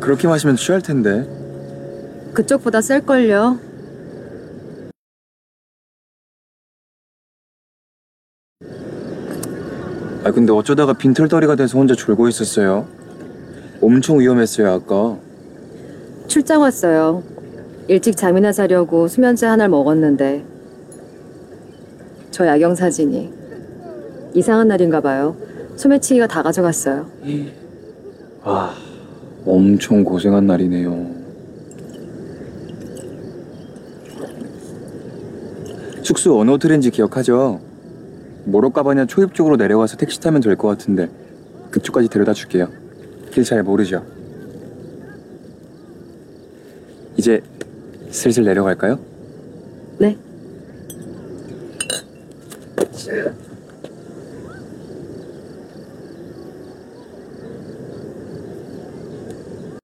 그렇게 0.00 0.26
마시면 0.28 0.56
취할 0.56 0.80
텐데. 0.80 1.26
그쪽보다 2.34 2.80
셀걸요. 2.80 3.58
아 10.22 10.30
근데 10.32 10.52
어쩌다가 10.52 10.92
빈털터리가 10.92 11.56
돼서 11.56 11.78
혼자 11.78 11.94
졸고 11.94 12.28
있었어요. 12.28 12.86
엄청 13.80 14.20
위험했어요 14.20 14.70
아까. 14.70 15.18
출장 16.26 16.60
왔어요. 16.60 17.22
일찍 17.88 18.16
잠이나 18.16 18.52
자려고 18.52 19.08
수면제 19.08 19.46
하나를 19.46 19.70
먹었는데 19.70 20.44
저 22.30 22.46
야경 22.46 22.74
사진이 22.74 23.32
이상한 24.34 24.68
날인가 24.68 25.00
봐요. 25.00 25.36
소매치기가 25.76 26.26
다 26.26 26.42
가져갔어요. 26.42 27.10
아 28.42 28.74
엄청 29.46 30.02
고생한 30.04 30.46
날이네요. 30.46 31.20
숙소 36.02 36.38
어느 36.40 36.50
호텔인지 36.50 36.90
기억하죠? 36.90 37.60
모로카바냐 38.46 39.06
초입 39.06 39.34
쪽으로 39.34 39.56
내려가서 39.56 39.96
택시 39.96 40.18
타면 40.20 40.40
될 40.40 40.56
것 40.56 40.68
같은데 40.68 41.08
그쪽까지 41.70 42.08
데려다 42.08 42.32
줄게요. 42.32 42.68
길 43.30 43.44
잘 43.44 43.62
모르죠? 43.62 44.04
이제 47.16 47.42
슬슬 48.10 48.44
내려갈까요? 48.44 48.98
네. 49.98 50.16